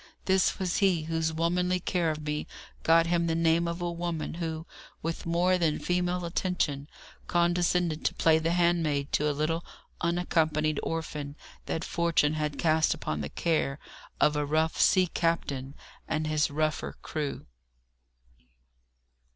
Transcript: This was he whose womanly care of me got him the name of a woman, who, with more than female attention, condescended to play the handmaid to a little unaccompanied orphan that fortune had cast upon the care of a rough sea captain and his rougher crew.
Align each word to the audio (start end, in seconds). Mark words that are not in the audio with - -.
This 0.25 0.57
was 0.57 0.77
he 0.77 1.03
whose 1.03 1.31
womanly 1.31 1.79
care 1.79 2.09
of 2.09 2.23
me 2.25 2.47
got 2.81 3.05
him 3.05 3.27
the 3.27 3.35
name 3.35 3.67
of 3.67 3.83
a 3.83 3.91
woman, 3.91 4.33
who, 4.33 4.65
with 5.03 5.27
more 5.27 5.59
than 5.59 5.77
female 5.77 6.25
attention, 6.25 6.87
condescended 7.27 8.03
to 8.05 8.15
play 8.15 8.39
the 8.39 8.53
handmaid 8.53 9.11
to 9.11 9.29
a 9.29 9.31
little 9.31 9.63
unaccompanied 10.01 10.79
orphan 10.81 11.35
that 11.67 11.83
fortune 11.83 12.33
had 12.33 12.57
cast 12.57 12.95
upon 12.95 13.21
the 13.21 13.29
care 13.29 13.77
of 14.19 14.35
a 14.35 14.43
rough 14.43 14.81
sea 14.81 15.05
captain 15.05 15.75
and 16.07 16.25
his 16.25 16.49
rougher 16.49 16.95
crew. 17.03 17.45